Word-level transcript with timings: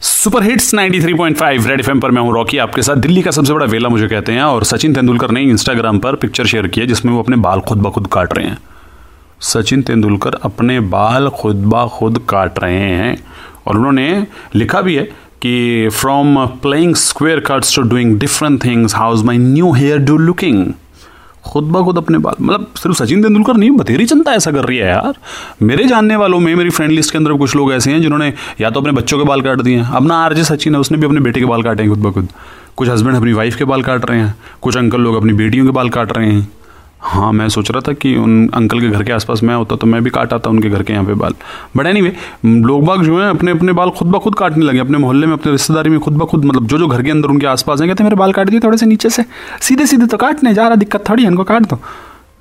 Super 0.00 0.42
hits 0.42 0.74
93.5 0.74 1.66
red 1.66 1.80
FM 1.80 2.00
पर 2.00 2.10
मैं 2.10 2.22
हूँ 2.22 2.34
रॉकी। 2.34 2.58
आपके 2.58 2.82
साथ 2.82 2.96
दिल्ली 2.96 3.22
का 3.22 3.30
सबसे 3.30 3.52
बड़ा 3.52 3.66
वेला 3.66 3.88
मुझे 3.88 4.08
कहते 4.08 4.32
हैं, 4.32 4.42
और 4.42 4.64
सचिन 4.64 4.94
तेंदुलकर 4.94 5.30
ने 5.30 5.42
इंस्टाग्राम 5.42 5.98
पर 5.98 6.14
पिक्चर 6.14 6.46
शेयर 6.46 6.66
किया, 6.66 6.86
जिसमें 6.86 7.12
वो 7.12 7.22
अपने 7.22 7.36
बाल 7.36 7.60
खुद 7.60 7.78
ब 7.78 7.90
खुद 7.90 8.06
काट 8.06 8.38
रहे 8.38 8.46
हैं। 8.46 8.58
सचिन 9.40 9.82
तेंदुलकर 9.82 10.34
अपने 10.42 10.80
बाल 10.80 11.28
खुद 11.28 11.56
ब 11.56 11.88
खुद 11.88 12.26
काट 12.28 12.58
रहे 12.58 12.78
हैं। 12.78 13.24
और 13.66 13.76
उन्होंने 13.76 14.26
लिखा 14.54 14.80
भी 14.80 14.94
है 14.94 15.02
कि 15.42 15.88
from 15.92 16.46
playing 16.46 16.94
square 16.94 17.40
cuts 17.40 17.76
to 17.76 17.82
doing 17.82 18.18
different 18.18 18.64
things 18.64 18.94
how 18.94 19.14
is 19.14 19.24
my 19.24 19.38
new 19.38 19.72
hairdo 19.98 20.18
looking 20.18 20.66
खुद 21.44 21.64
ब 21.64 21.82
खुद 21.84 21.98
अपने 21.98 22.18
बाल 22.18 22.34
मतलब 22.40 22.66
सिर्फ़ 22.76 22.96
सचिन 22.96 23.22
तेंदुलकर 23.22 23.56
नहीं 23.56 23.70
बतेरी 23.70 24.04
जनता 24.04 24.32
ऐसा 24.32 24.50
कर 24.52 24.64
रही 24.64 24.78
है 24.78 24.88
यार। 24.88 25.18
मेरे 25.62 25.84
जानने 25.84 26.16
वालों 26.16 26.40
में, 26.40 26.54
मेरी 26.54 26.70
फ्रेंड 26.70 26.92
लिस्ट 26.92 27.12
के 27.12 27.18
अंदर 27.18 27.32
कुछ 27.34 27.56
लोग 27.56 27.72
ऐसे 27.72 27.90
हैं 27.90 28.00
जिन्होंने 28.02 28.32
या 28.60 28.70
तो 28.70 28.80
अपने 28.80 28.92
बच्चों 28.92 29.18
के 29.18 29.24
बाल 29.24 29.40
काट 29.40 29.60
दिए 29.60 29.76
हैं। 29.76 29.90
अपना 29.92 30.16
आरजे 30.24 30.44
सचिन 30.44 30.74
है, 30.74 30.80
उसने 30.80 30.98
भी 30.98 31.06
अपने 31.06 31.20
बेटे 31.20 31.40
के 31.40 31.46
बाल 31.46 31.62
काटे 31.62 31.82
हैं 31.82 31.90
खुद 31.92 32.02
ब 32.02 32.12
खुद। 32.12 32.28
कुछ 32.76 32.88
हस्बैंड 32.88 33.16
अपनी 33.16 33.32
वाइफ 33.32 33.56
के 33.56 33.64
बाल 33.64 33.82
काट 33.82 34.10
रहे 34.10 34.20
हैं, 34.20 34.34
कुछ 34.62 34.76
अंकल 34.76 35.00
लोग 35.00 35.16
अपनी 35.16 35.32
बेटियों 35.32 35.64
के 35.64 35.70
बाल 35.70 35.88
काट 35.88 36.16
रहे 36.16 36.32
हैं। 36.32 36.48
हाँ 37.06 37.32
मैं 37.32 37.48
सोच 37.48 37.70
रहा 37.70 37.80
था 37.80 37.92
कि 37.92 38.16
उन 38.16 38.48
अंकल 38.48 38.80
के 38.80 38.88
घर 38.88 39.02
के 39.02 39.12
आसपास 39.12 39.42
मैं 39.42 39.54
होता 39.54 39.76
तो 39.76 39.86
मैं 39.86 40.02
भी 40.04 40.10
काट 40.10 40.32
आता 40.32 40.50
उनके 40.50 40.68
घर 40.68 40.82
के 40.82 40.92
यहाँ 40.92 41.04
पे 41.04 41.14
बाल। 41.14 41.34
बट 41.76 41.86
एनी 41.86 42.00
लोग 42.44 42.84
बाग 42.84 43.02
जो 43.02 43.20
हैं, 43.20 43.28
अपने 43.30 43.50
अपने 43.50 43.72
बाल 43.72 43.90
खुद 43.90 44.08
ब 44.08 44.18
खुद 44.18 44.34
काटने 44.34 44.64
लगे। 44.64 44.78
अपने 44.78 44.98
मोहल्ले 44.98 45.26
में, 45.26 45.32
अपने 45.32 45.52
रिश्तेदारी 45.52 45.90
में 45.90 46.00
खुद 46.00 46.14
ब 46.14 46.24
खुद 46.24 46.44
मतलब 46.44 46.66
जो 46.66 46.78
जो 46.78 46.88
घर 46.88 47.02
के 47.02 47.10
अंदर 47.10 47.28
उनके 47.28 47.46
आसपास 47.46 47.80
हैं, 47.80 47.88
कहते 47.90 48.04
मेरे 48.04 48.16
बाल 48.16 48.32
काट 48.32 48.48
दिए 48.48 48.60
थोड़े 48.60 48.78
से 48.78 48.86
नीचे 48.86 49.10
से। 49.10 49.24
सीधे 49.60 49.86
सीधे 49.86 50.06
तो 50.06 50.16
काटने, 50.16 50.54
जा 50.54 50.66
रहा 50.66 50.76
दिक्कत 50.76 51.10
थोड़ी 51.10 51.22
है, 51.22 51.28
इनको 51.28 51.44
काट 51.44 51.62
दो। 51.62 51.78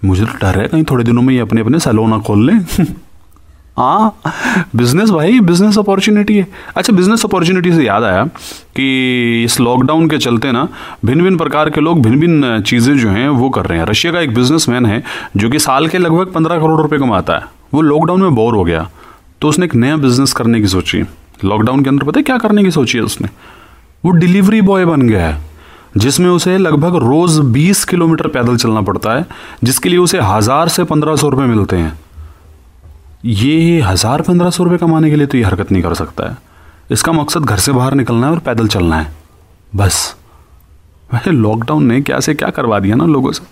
मुझे 0.06 0.26
तो 0.26 0.34
डर 0.34 0.60
है 0.60 0.68
कहीं 0.68 0.84
थोड़े 0.84 1.04
दिनों 1.04 1.22
में 1.22 1.34
ये 1.34 1.40
अपने 1.40 1.62
अपने 1.62 1.80
सलोना 1.80 2.20
खोल 2.20 2.46
लें। 2.46 2.66
हाँ 3.78 4.16
बिज़नेस 4.76 5.10
भाई 5.10 5.40
बिज़नेस 5.40 5.78
अपॉर्चुनिटी 5.78 6.38
है। 6.38 6.48
अच्छा 6.78 6.94
बिज़नेस 6.94 7.24
अपॉर्चुनिटी 7.26 7.72
से 7.74 7.84
याद 7.84 8.04
आया 8.04 8.24
कि 8.76 9.44
इस 9.44 9.60
लॉकडाउन 9.60 10.10
के 10.10 10.18
चलते 10.18 10.52
ना 10.52 10.68
भिन्न 11.06 11.24
भिन्न 11.24 11.38
प्रकार 11.38 11.70
के 11.70 11.82
लोग 11.82 12.02
भिन्न 12.02 12.20
भिन्न 12.20 12.62
चीज़ें 12.62 12.98
जो 12.98 13.10
हैं, 13.10 13.28
वो 13.30 13.50
कर 13.50 13.66
रहे 13.66 13.80
हैं। 13.80 13.86
रशिया 13.86 14.14
का 14.14 14.20
एक 14.20 14.34
बिजनेसमैन 14.36 14.86
है, 14.86 15.04
जो 15.38 15.50
कि 15.50 15.60
साल 15.60 15.88
के 15.88 15.98
लगभग 15.98 16.34
पंद्रह 16.34 16.60
करोड़ 16.60 16.82
रुपए 16.82 16.98
कमाता 16.98 17.34
है। 17.34 17.44
वो 17.74 17.82
लॉकडाउन 17.82 18.22
में 18.22 18.36
बोर 18.36 18.56
हो 18.56 18.64
गया। 18.64 18.90
तो 19.42 19.50
उसने 19.50 19.66
एक 19.66 19.76
नया 19.76 19.98
बिज़नेस 19.98 20.34
करने 20.34 20.62
की 20.62 20.68
सोची। 20.68 21.04
लॉकडाउन 21.46 21.84
के 21.84 21.90
अंदर 21.90 22.04
पता 22.04 22.20
है 22.20 22.24
क्या 22.24 22.38
करने 22.38 22.64
की 22.64 22.72
सोची 22.72 22.98
है 22.98 23.04
उसने? 23.04 23.30
वो 24.06 24.12
डिलीवरी 24.12 24.62
बॉय 24.62 24.86
बन 24.86 25.02
गया 25.02 25.28
है, 25.28 25.42
जिसमें 25.98 26.30
उसे 26.30 26.58
लगभग 26.58 26.96
रोज 26.96 27.40
20 27.52 27.84
किलोमीटर 27.86 28.28
पैदल 28.28 28.58
चलना 28.58 28.82
पड़ता 28.82 29.14
है, 29.14 29.26
जिसके 29.64 29.90
लिए 29.90 30.00
उसे 30.00 30.20
हज़ार 30.20 30.68
से 30.68 30.84
पंद्रह 30.84 31.16
सौ 31.16 31.30
रुपये 31.30 31.48
मिलते 31.48 31.76
हैं। 31.76 32.00
ये 33.24 33.80
हज़ार 33.82 34.22
पंद्रह 34.22 34.50
सौ 34.50 34.64
रुपये 34.64 34.78
कमाने 34.78 35.10
के 35.10 35.16
लिए 35.16 35.28
तो 35.28 35.38
ये 35.38 35.44
हरकत 35.44 35.72
नहीं 35.72 35.84
कर 35.84 35.94
सकता 35.94 36.30
है। 36.30 36.38
इसका 36.92 37.12
मकसद 37.12 37.46
घर 37.46 37.58
से 37.58 37.72
बाहर 37.72 37.94
निकलना 37.94 38.28
है 38.28 38.34
और 38.34 38.40
पैदल 38.40 38.68
चलना 38.68 38.98
है। 38.98 39.12
बस। 39.76 40.16
वैसे 41.10 41.32
लॉकडाउन 41.32 41.86
ने 41.86 42.02
क्या 42.02 42.20
से 42.20 42.34
क्या 42.34 42.50
करवा 42.50 42.80
दिया 42.80 42.96
ना 42.96 43.06
लोगों 43.06 43.32
से? 43.32 43.44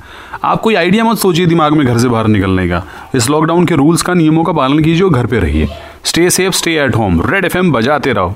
आप 0.44 0.62
कोई 0.62 0.76
आइडिया 0.76 1.04
मत 1.04 1.18
सोचिए 1.18 1.46
दिमाग 1.46 1.74
में 1.74 1.86
घर 1.88 1.98
से 1.98 2.08
बाहर 2.08 2.28
निकलने 2.28 2.68
का। 2.70 2.84
इस 3.16 3.30
लॉकडाउन 3.30 3.66
के 3.66 3.76
रूल्स 3.76 4.02
का 4.02 4.14
नियमों 4.14 4.44
का 4.44 4.54
पालन 4.54 4.84
कीजिए 4.84 5.10
घर 5.10 5.26
पे 5.26 5.40
रहिए। 5.40 5.68
Stay 6.04 6.30
safe 6.30 6.56
stay 6.56 6.78
at 6.78 6.96
home 6.96 7.22
Red 7.22 7.46
FM 7.46 7.72
बजाते 7.72 8.14
रहो। 8.14 8.36